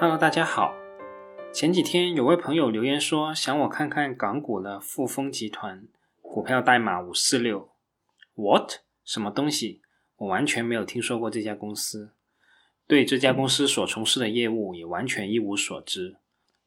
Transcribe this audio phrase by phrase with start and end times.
[0.00, 0.76] Hello，大家好。
[1.52, 5.88] 前几天有位朋友留言说，想我看看港股的富丰集团
[6.22, 7.70] 股票代码五四六。
[8.36, 8.74] What？
[9.04, 9.82] 什么东西？
[10.18, 12.12] 我完全没有听说过这家公司，
[12.86, 16.18] 对这家公司所从事的业务也完全一无所知。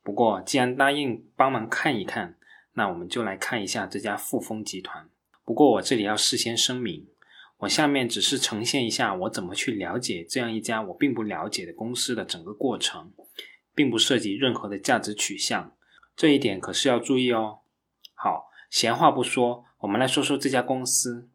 [0.04, 2.36] 不过，既然答应帮忙看一看，
[2.74, 5.08] 那我们就来看一下这家富丰集团。
[5.46, 7.08] 不过，我这里要事先声明，
[7.62, 13.12] 我下面只是呈现一下我怎么去了解这样一家我并不了解的公司的整个过程。
[13.74, 15.74] 并不涉及任何的价值取向，
[16.14, 17.60] 这一点可是要注意哦。
[18.14, 21.30] 好，闲话不说，我们来说说这家公司。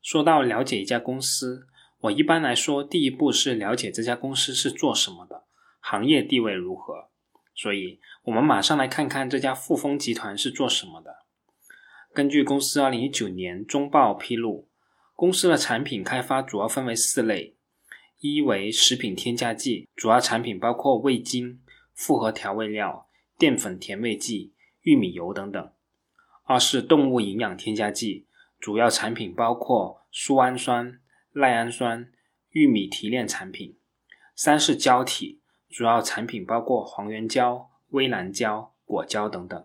[0.00, 1.66] 说到了解一家公司，
[2.02, 5.42] 我一般来说第一步是了解这家公司是做什么的，
[5.80, 7.10] 行业地位如何。
[7.52, 11.26] 所以，我们马上来看看这家富丰集团是做什么的。
[12.14, 14.68] 根据公司二零一九年中报披露，
[15.22, 17.54] 公司的产品开发主要分为四类：
[18.18, 21.62] 一为食品添加剂，主要产品包括味精。
[21.94, 25.74] 复合调味料、淀粉甜味剂、玉米油等等；
[26.42, 28.26] 二是动物营养添加剂，
[28.58, 31.00] 主要产品包括苏氨酸、
[31.30, 32.10] 赖氨酸、
[32.50, 33.76] 玉米提炼产品；
[34.34, 39.60] 三是胶体，主要产品包括黄原胶、微蓝胶、果胶等等；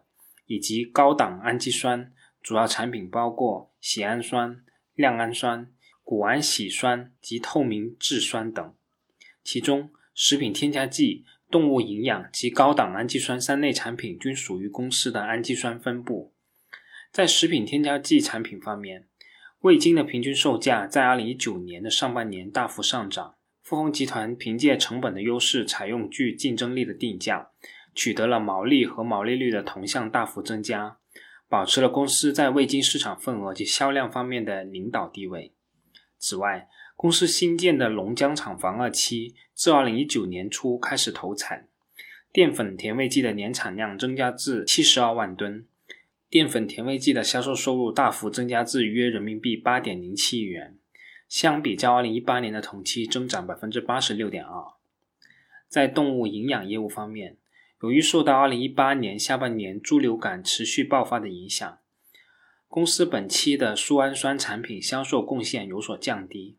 [0.45, 2.13] 以及高档氨基酸，
[2.43, 4.63] 主要产品包括缬氨酸、
[4.97, 5.71] 亮氨酸、
[6.03, 8.73] 谷氨酰酸及透明质酸等。
[9.41, 11.23] 其中，食品添加剂。
[11.49, 16.33] 动物营养及高档氨基酸三类产品均属于公司的氨基酸分布。
[17.09, 19.07] 在食品添加剂产品方面，
[19.61, 23.35] 味精的平均售价在2019年的上半年大幅上涨。
[23.63, 27.51] 富丰集团凭借成本的优势，采用具竞争力的定价，
[27.95, 30.97] 取得了毛利和毛利率的同向大幅增加，
[31.49, 35.53] 保持了公司在味精市场份额及销量方面的领导地位。
[36.17, 41.67] 此外，公司新建的龙江厂房二期自二零一九年初开始投产，
[42.33, 45.65] 淀粉甜味剂的年产量增加至七十二万吨，
[46.29, 50.77] 淀粉甜味剂的销售收入大幅增加至约人民币八点零七亿元，
[51.29, 54.63] 相比较二零一八年的同期增长百分之八十六点二。
[55.69, 57.37] 在动物营养业务方面，
[57.81, 61.77] 由于受到二零一八年下半年猪流感持续爆发的影响，
[62.67, 66.57] 公司本期的苏氨酸产品销售贡献有所降低。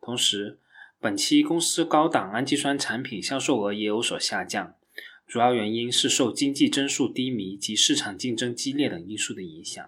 [0.00, 0.58] 同时，
[0.98, 4.74] 本期公司高档氨基酸产品销售额也有所下降，
[5.26, 9.86] 主要原因是受经济增速低迷及市场竞争激烈等因素的影响。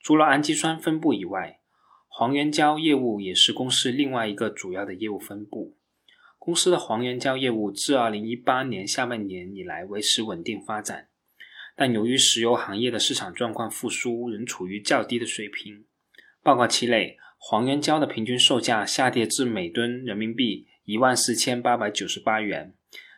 [0.00, 1.60] 除了氨基酸分布以外，
[2.08, 5.77] 黄原胶业务也是公司另外一个主要的业务分布。
[6.48, 11.08] 公司的黄原胶业务自2018年下半年以来维持稳定发展，
[11.76, 15.84] 但由于石油行业的市场状况复苏仍处于较低的水平。
[16.42, 17.18] 报告期内。
[17.36, 22.72] 黄原胶的平均售价下跌至每吨人民币一万四千八百九十八元，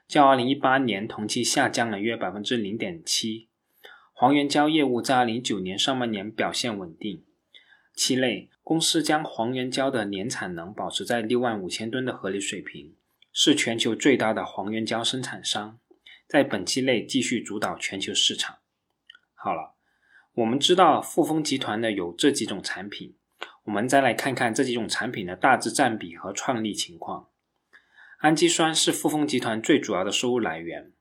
[0.08, 3.48] 较二零一八年同期下降了约百分之零点七。
[4.12, 7.22] 黄原胶业务在二零一九年上半年表现稳定，
[7.94, 12.92] 期内公司将黄原胶的年产能保持在六万五千吨的合理水平，
[13.32, 15.78] 是全球最大的黄原胶生产商，
[16.26, 18.58] 在本期内继续主导全球市场。
[19.34, 19.74] 好了，
[20.34, 23.16] 我们知道富丰集团的有这几种产品。
[23.64, 27.28] 我们再来看看这几种产品的大致占比和创立情况。
[28.18, 30.92] 氨基酸是富丰集团最主要的收入来源。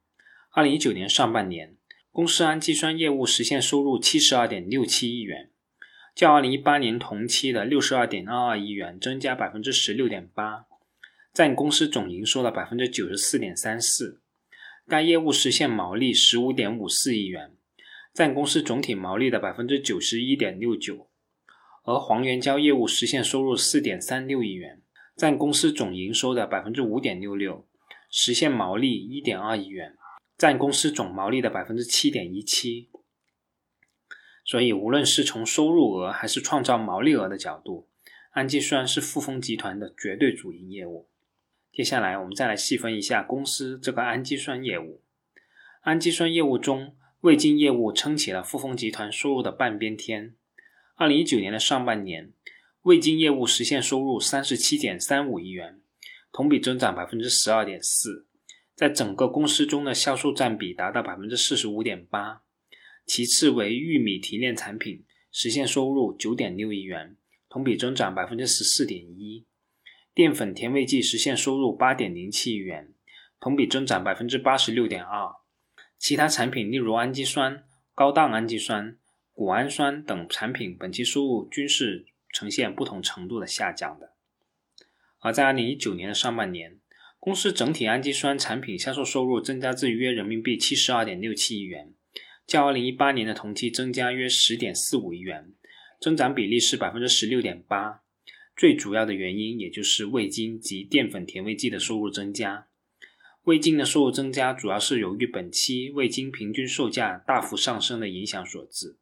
[0.51, 1.75] 二零一九年上半年，
[2.11, 5.49] 公司氨基酸业务实现收入七十二点六七亿元，
[6.15, 10.65] 较二零一八年同期的六十二点二二亿元增加百分之十六点八，
[11.39, 14.19] 占公司总营收的百分之九十四点三四。
[14.85, 17.55] 该业务实现毛利十五点五四亿元，
[18.13, 21.07] 占公司总体毛利的百分之九十一点六九。
[21.85, 24.81] 而黄原胶业务实现收入四点三六亿元，
[25.15, 27.65] 占公司总营收的百分之五点六六，
[28.09, 29.95] 实现毛利一点二亿元，
[30.37, 32.89] 占公司总毛利的百分之七点一七。
[34.43, 37.87] 所以，无论是从收入额还是创造毛利额的角度，
[38.31, 41.07] 氨基酸是富丰集团的绝对主营业务。
[41.71, 45.03] 接下来，我们再来细分一下公司这个氨基酸业务。
[45.81, 50.35] 氨基酸业务中，味精业务撑起了富丰集团收入的半边天。
[50.95, 52.33] 二零一九年的上半年，
[52.81, 55.79] 味精业务实现收入三十七点三五亿元，
[56.33, 58.27] 同比增长百分之十二点四，
[58.75, 62.41] 在整个公司中的销售占比达到百分之四十五点八。
[63.05, 67.15] 其次为玉米提炼产品，实现收入九点六亿元，
[67.47, 69.45] 同比增长百分之十四点一。
[70.19, 72.93] 淀粉甜味剂实现收入八点零七亿元，
[73.39, 75.31] 同比增长百分之八十六点二。
[75.97, 77.63] 其他产品例如氨基酸、
[77.95, 78.97] 高档氨基酸。
[79.31, 84.11] 谷氨酸等产品本期收入均是呈现不同程度的下降的。
[85.19, 86.77] 而在二零一九年的上半年，
[87.17, 91.93] 公司整体氨基酸产品销售收入增加至约人民币七十二点六七亿元，
[92.45, 95.53] 较二零一八年的同期增加约十点四五亿元，
[96.01, 98.01] 增长比例是百分之十六点八。
[98.59, 102.67] 最主要的原因也就是味精及淀粉甜味剂的收入增加。
[103.43, 108.97] 味精的收入增加，主要是由于本期味精平均售价大幅上升的影响所致。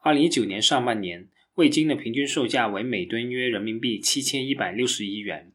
[0.00, 5.52] 二零一九年上半年，味精的平均售价为每吨约人民币七千一百六十一元，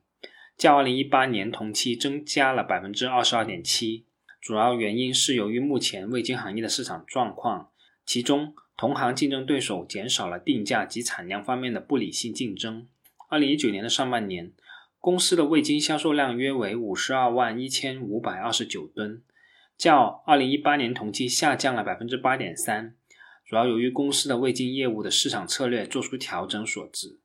[0.58, 4.06] 较二零一八年同期增加了百分之二十二点七。
[4.40, 7.72] 主要原因是由于目前味精行业的市场状况，
[8.06, 12.88] 其中同行竞争对手减少了定价及产量方面的不理性竞争。
[13.30, 14.54] 二零一九年的上半年，
[15.00, 19.22] 公司的味精销售量约为五十二万一千五百二十九吨，
[19.78, 22.96] 较二零一八年同期下降了百分之八点三，
[23.46, 27.20] 主要由于公司的味精业务的市场策略做出调整所致。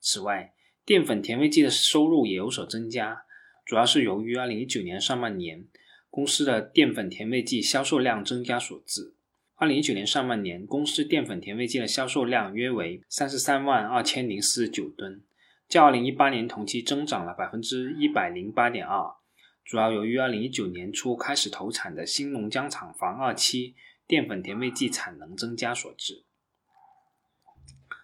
[0.00, 0.52] 此外，
[0.84, 3.22] 淀粉甜味剂的收入也有所增加，
[3.64, 5.64] 主要是由于二零一九年上半年
[6.10, 9.14] 公司的淀粉甜味剂销售量增加所致。
[9.62, 15.22] 二零一九年上半年，公司淀粉甜味剂的销售量约为三十三万二千零四十九吨，
[15.68, 19.14] 较二零一八年同期增长了百分之一百零八点二，
[19.64, 23.76] 主要由于二零一九年初开始投产的新龙江厂房二期
[24.08, 26.24] 淀粉甜味剂产能增加所致。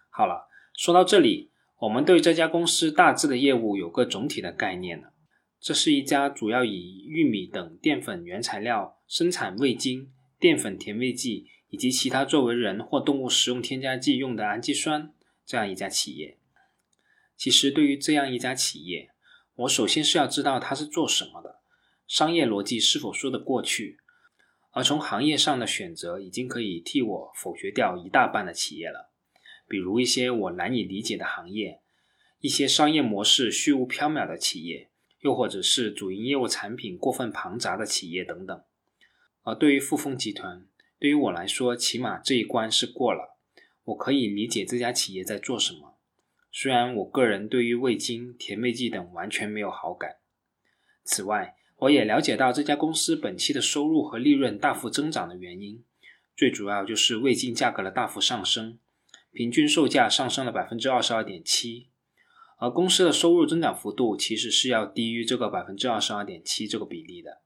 [0.09, 0.47] 好了，
[0.77, 5.11] 说到这里，我们对这家公司大致的业务有个总体的概念了。
[5.59, 10.13] 这是一家主要以玉米等淀粉原材料生产味精。
[10.39, 15.13] 淀粉甜味剂以及其他作为人或动物食用添加剂用的氨基酸，
[15.45, 16.37] 这样一家企业。
[17.35, 19.09] 其实，对于这样一家企业，
[19.55, 21.59] 我首先是要知道它是做什么的，
[22.07, 23.97] 商业逻辑是否说得过去。
[24.71, 29.11] 而从行业上的选择，已经可以替我否决掉一大半的企业了。
[29.67, 31.81] 比如一些我难以理解的行业，
[32.39, 34.89] 一些商业模式虚无缥缈的企业，
[35.21, 38.63] 又或者是主营业务产品过分庞杂的企业等等。
[39.43, 40.65] 而对于富丰集团，
[40.99, 43.37] 对于我来说，起码这一关是过了。
[43.85, 45.97] 我可以理解这家企业在做什么，
[46.51, 50.17] 虽然我个人对于味精、甜味剂等完全没有好感。
[51.03, 55.83] 此外，我也了解到这家公司本期的收入和利润大幅增长的原因，
[56.35, 58.77] 最主要就是味精价格的大幅上升，
[59.31, 61.87] 平均售价上升了百分之二十二点七，
[62.59, 67.41] 而公司的收入增长幅度其实是要低于这个百分之二十二点七这个比例的。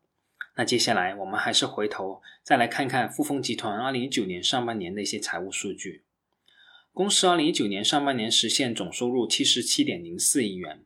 [0.55, 6.03] 那接下来我们还是回头再来看看富丰集团二零一九年上半年的一些财务数据。
[6.91, 10.83] 公司二零一九年上半年实现总收入七十七点零四亿元，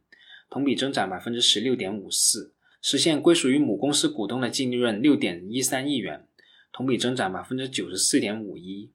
[0.50, 6.26] 同比增长百分之十六点五四，实现归属于母公司股东的净利润六点一三亿元，
[6.72, 8.94] 同比增长百分之九十四点五一，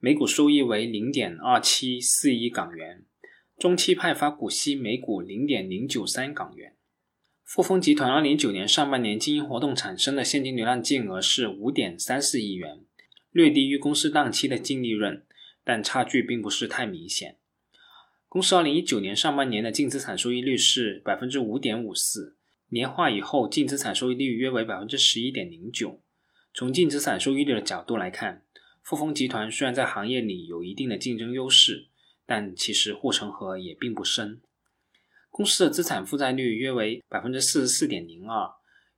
[0.00, 3.04] 每股收益为零点二七四一港元，
[3.56, 6.74] 中期派发股息每股零点零九三港元。
[7.48, 12.84] 富丰集团二零一九年上半年经营活动产生的现金流量净额是五点三四亿元，
[13.30, 15.24] 略低于公司当期的净利润，
[15.64, 17.38] 但差距并不是太明显。
[18.28, 22.36] 公司二零一九年上半年的净资产收益率是百分之五点五四，
[22.68, 26.02] 年化以后净资产收益率约为百分之十一点零九。
[26.52, 28.42] 从净资产收益率的角度来看，
[28.82, 31.86] 富丰集团虽然在行业里有一定的竞争优势，
[32.26, 34.42] 但其实护城河也并不深。
[35.38, 38.50] 公司的资产负债率约为百分之四十四点零二，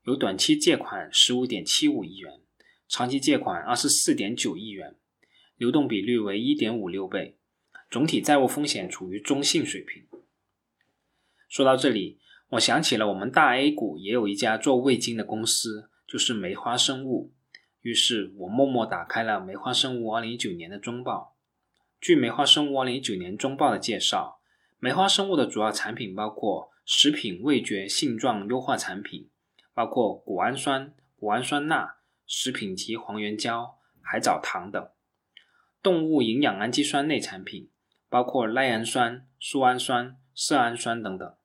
[0.04, 2.32] 有短期借款十五点七五亿元，
[2.88, 4.96] 长期借款二十四点九亿元，
[5.58, 7.36] 流动比率为一点五六倍，
[7.90, 10.06] 总体债务风险处于中性水平。
[11.46, 12.18] 说到这里，
[12.52, 17.34] 我想起了我们大 A 股也有一家做味精的公司，就是梅花生物。
[17.82, 21.36] 于是我默默打开了梅花生物二零一九年的中报。
[22.00, 24.39] 据梅花生物二零一九年中报的介绍。
[24.82, 29.28] 梅花生物的主要产品包括食品味觉性状优化产品，
[29.74, 31.96] 包括谷氨酸、谷氨酸钠、
[32.26, 34.94] 食品级黄原胶、海藻糖等；
[35.82, 37.70] 动物营养氨基酸类产品，
[38.08, 41.36] 包括赖氨酸、苏氨酸、色氨酸等等；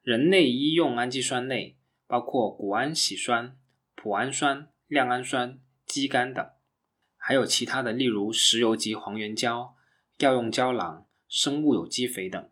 [0.00, 3.58] 人类医用氨基酸类，包括谷氨酰酸、
[3.94, 6.54] 脯氨酸、亮氨酸、肌苷等；
[7.18, 9.76] 还有其他的，例如石油级黄原胶、
[10.20, 11.06] 药用胶囊。
[11.30, 12.50] 生物有机肥等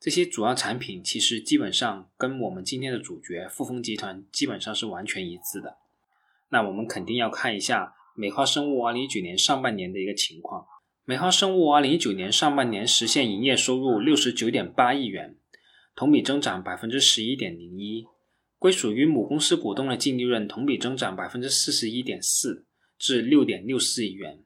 [0.00, 5.78] 这些主要产品，其实基本上跟我们今天的主角富丰集团基本上是完全一致的。
[6.50, 10.64] 那我们肯定要看一下美华生物二零一九年上半年的一个情况。
[11.04, 15.36] 美华生物二零一九年上半年实现营业收入六十九点八亿元，
[15.96, 18.04] 同比增长百分之十一点零一，
[18.58, 24.44] 归属于母公司股东的净利润同比增长百分之四十一点四，至六点六四亿元。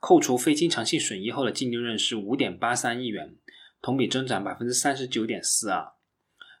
[0.00, 3.36] 扣除非经常性损益后的净利润是五点八三亿元，
[3.82, 5.92] 同比增长百分之三十九点四二。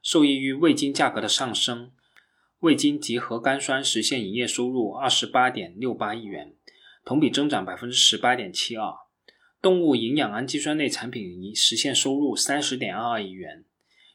[0.02, 1.90] 受益于味精价格的上升，
[2.60, 6.54] 味精及核苷酸实现营业收入二十八点六八亿元，
[7.04, 8.92] 同比增长百分之十八点七二。
[9.62, 13.64] 动物营养氨基酸类产品实现收入三十点二二亿元，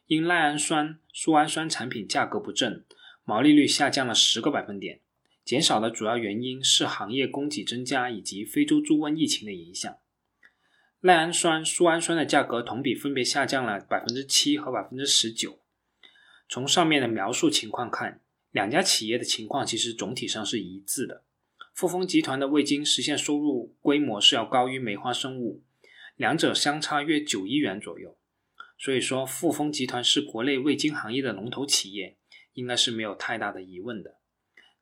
[0.08, 2.86] 因赖氨酸、苏氨酸产品价格不振，
[3.24, 5.02] 毛利率下降了十个百分点。
[5.46, 9.96] 减少的主要原因是行业供给增加以及非洲猪瘟疫情的影响。
[11.00, 15.60] 赖氨酸、苏氨酸的价格同比分别下降了百分之七和百分之十九。
[16.50, 21.24] 从上面的描述情况看，两家企业的情况其实总体上是一致的。
[21.76, 25.62] 富丰集团的味精实现收入规模是要高于梅花生物，
[26.16, 28.18] 两者相差约九亿元左右。
[28.80, 32.18] 所以说，富丰集团是国内味精行业的龙头企业，
[32.54, 34.15] 应该是没有太大的疑问的。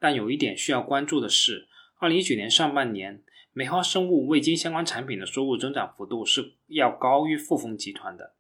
[0.04, 8.34] 但有一点需要关注的是，二零一九年上半年，梅花生物味精相关产品的收入增长幅度是要高于富丰集团的，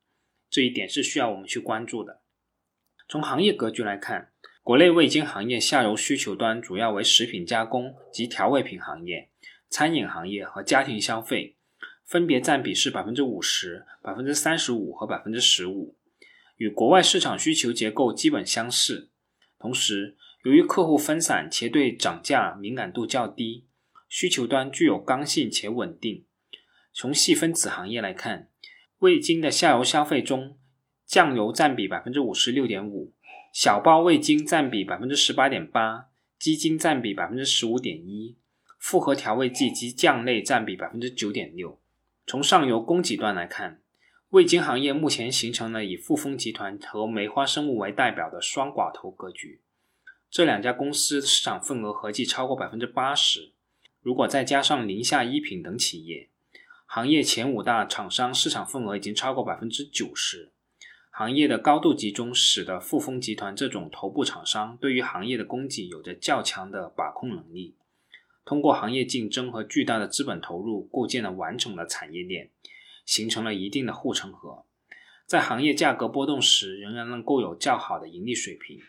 [0.49, 2.19] 这一点是需要我们去关注的。
[3.07, 9.29] 从行业格局来看，国内味精行业下游需求端主要为食品加工及调味品行业、
[9.69, 11.55] 餐饮行业和家庭消费，
[12.03, 15.95] 分别占比是百分之五十、百分之三十五和百分之十五，
[16.57, 19.11] 与国外市场需求结构基本相似。
[19.57, 23.65] 同时，由于客户分散且对涨价敏感度较低，
[24.09, 26.25] 需求端具有刚性且稳定。
[26.91, 28.49] 从细分子行业来看，
[28.99, 30.57] 味精的下游消费中，
[31.05, 33.13] 酱油占比百分之五十六点五，
[33.53, 38.35] 小包味精占比百分之十八点八，鸡精占比百分之十五点一，
[38.77, 41.79] 复合调味剂及酱类占比百分之九点六。
[42.27, 43.81] 从上游供给端来看，
[44.31, 49.61] 味精行业目前形成了以富丰集团和梅花生物为代表的双寡头格局。
[50.33, 53.51] 这两家公司市场份额合计超过百分之八十，
[54.01, 56.31] 如果再加上宁夏一品等企业，
[56.87, 60.51] 行业前五大厂商市场份额已经超过百分之九十。
[61.11, 67.75] 行业的高度集中，使得富丰集团这种头部厂商对于行业的供给有着较强的把控能力。
[68.43, 72.49] 通过行业竞争和巨大的资本投入，构建了完整的产业链，
[73.05, 74.65] 形成了一定的护城河，
[75.27, 78.79] 在行业价格波动时，仍然能够有较好的盈利水平。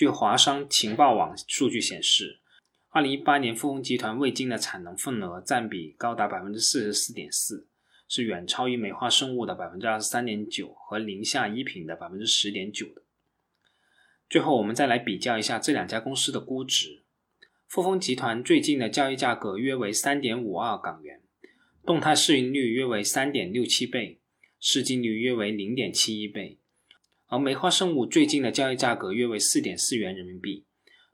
[0.00, 2.40] 据华商情报网数据显示，
[2.88, 7.68] 二零一八年富丰集团味精的产能份额占比高达百分之四十四点四，
[8.08, 13.02] 是远超于美化生物的百分之二十三点九和宁夏一品的百分之十点九的。
[14.30, 17.04] 最后，我们再来比较一下这两家公司的估值。
[17.68, 21.20] 富丰集团最近的交易价格约为三点五二港元，
[21.84, 24.18] 动态市盈率约为三点六七倍，
[24.58, 26.58] 市净率约为零点七一倍。
[27.30, 30.64] 而梅花生物最近的交易价格约为四点四元人民币，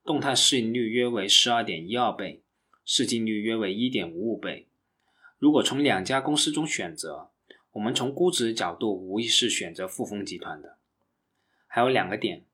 [0.02, 2.42] 动态市盈率约为十二点一二倍，
[2.86, 4.66] 市净率约为一点五五倍。
[5.38, 7.28] 如果从两家公司中选择，
[7.72, 10.78] 我们从估值角度无疑是选择富丰集团的。
[11.66, 12.46] 还有两个点，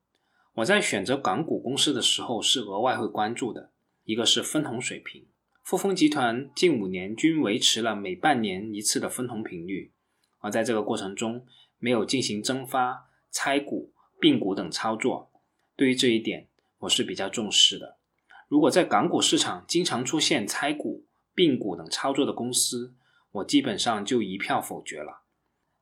[0.55, 3.71] 我在选择港股公司的时候是额外会关注的，
[4.03, 5.25] 一个是分红水平。
[5.63, 9.93] 富丰集团近五年均维持了每半年一次的分红频率，
[10.41, 11.47] 而在这个过程中
[11.79, 13.12] 没有进行增发。
[13.33, 15.33] 拆股、并股等操作，
[15.75, 16.49] 对于这一点
[16.81, 17.97] 我是比较重视的。
[18.47, 22.95] 如果在港股市场经常出现拆股、并股等操作的公司，
[23.31, 25.23] 我基本上就一票否决了。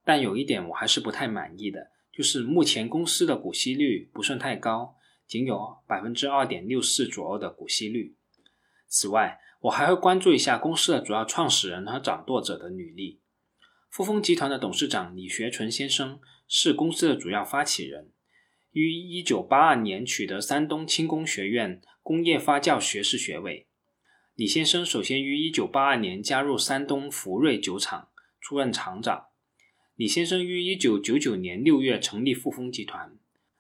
[0.05, 8.17] 但有一点我还是不太满意的，就是目前公司的股息率不算太高，仅有百分之二点六四左右的股息率。
[8.87, 13.20] 此外，我还会关注一下公司的主要创始人和掌舵者的履历。
[13.91, 16.19] 富丰集团的董事长李学纯先生。
[16.53, 18.11] 是公司的主要发起人，
[18.73, 23.69] 于一九八二年取得山东轻工学院工业发酵学士学位。
[24.35, 28.09] 李先生首先于一九八二年加入山东福瑞酒厂，
[28.41, 29.27] 出任厂长。
[29.95, 33.17] 李先生于一九九九年六月成立富丰集团，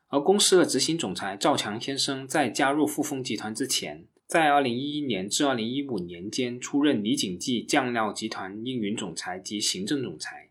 [0.09, 10.51] 而公司的执行总裁赵强先生在加入富丰集团之前，在二零一一年至二零一五年间出任李锦记酱料集团运营总裁及行政总裁。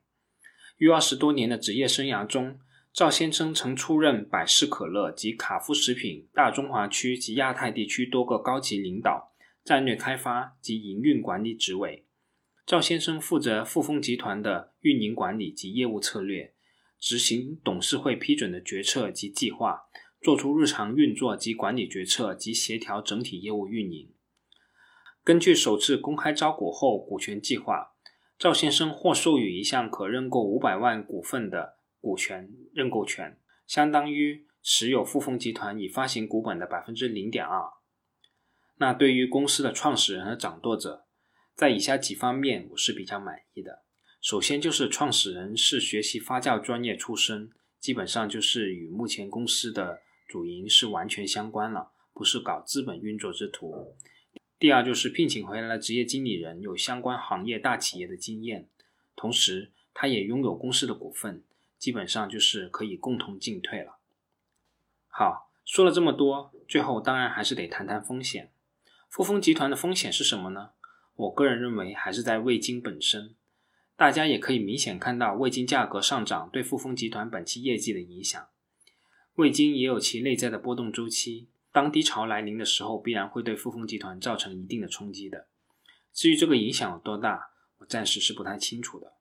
[0.75, 2.59] 于二十多年的职业生涯中，
[2.91, 9.33] 赵先生曾出任百事可乐及卡夫食品大中华区及亚太地区多个高级领导、
[9.63, 12.03] 战略开发及营运管理职位。
[12.65, 16.53] 赵先生负责富丰集团的运营管理及业务策略，
[16.99, 19.83] 执行董事会批准的决策及计划，
[20.21, 24.13] 做出日常运作及管理决策及协调整体业务运营。
[25.23, 27.93] 根据首次公开招股后股权计划。
[28.39, 37.61] 赵先生获授予一项可认购五百万股份的股权认购权，相当于持有富丰集团已发行股本的百分之零点二。
[38.77, 41.05] 那对于公司的创始人和掌舵者，
[41.53, 43.83] 在以下几方面我是比较满意的。
[44.21, 49.99] 首先就是创始人是学习发酵专业出身，基本上就是与目前公司的
[50.29, 53.95] 主营是完全相关了，不是搞资本运作之徒。
[54.59, 58.69] 第二就是聘请回来的职业经理人有相关行业大企业的经验，
[59.15, 61.43] 同时他也拥有公司的股份，
[61.79, 63.97] 基本上就是可以共同进退了。
[65.07, 68.51] 好，说了这么多，最后当然还是得谈谈风险。
[69.09, 70.69] 富丰集团的风险是什么呢？
[71.15, 73.33] 我个人认为还是在味精本身。
[73.95, 78.47] 大家也可以明显看到味精价格上涨对富丰集团本期业绩的影响。
[79.39, 81.47] 味精也有其内在的波动周期。
[81.71, 85.47] 当低潮来临的时候，必然会对富丰集团造成一定的冲击的。
[86.11, 89.13] 至于这个影响有多大，我暂时是不太清楚的。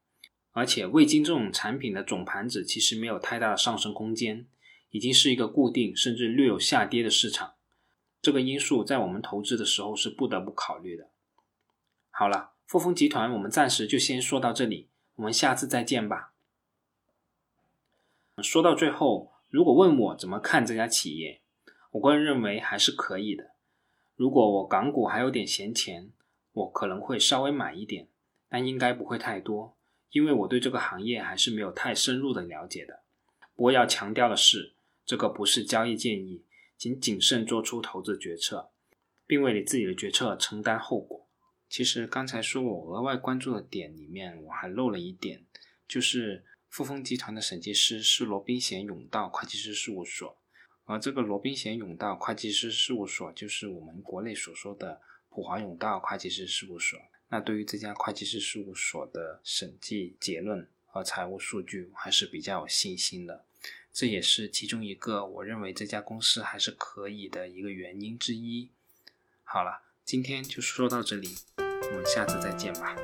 [0.51, 4.49] 而且味精这种产品的总盘子其实没有太大的上升空间，
[4.91, 7.55] 已经是一个固定甚至略有下跌的市场。
[8.21, 11.11] 这个因素在我们投资的时候是不得不考虑的。
[12.11, 16.33] 好了，富丰集团我们暂时就先说到这里，我们下次再见吧。
[18.43, 21.41] 说到最后，如果问我怎么看这家企业？
[21.93, 23.53] 我个人认为还是可以的。
[24.15, 26.11] 如果我港股还有点闲钱，
[26.53, 28.09] 我可能会稍微买一点，
[28.49, 29.75] 但应该不会太多，
[30.11, 33.01] 因为我对这个行业还是没有太深入的了解的。
[33.55, 34.75] 不过要强调的是，
[35.07, 36.45] 这个不是交易建议，
[36.77, 38.69] 请谨慎做出投资决策，
[39.27, 41.27] 并为你自己的决策承担后果。
[41.71, 45.47] 其实刚才说我额外关注的点里面，我还漏了一点，
[45.87, 50.37] 就是富丰集团的审计师是罗宾贤永道会计师事务所。
[50.85, 56.99] 而这个罗宾贤永道会计师事务所，就是我们国内所说的普华永道会计师事务所。
[57.29, 63.45] 那对于这家会计师事务所的审计结论和财务数据，我还是比较有信心的。
[63.93, 68.71] 这也是其中一个我认为这家公司还是可以的一个原因之一。
[69.45, 72.97] 好了，今天就说到这里，我们下次再见吧。